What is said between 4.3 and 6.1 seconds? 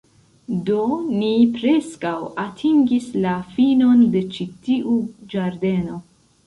ĉi tiu ĝardeno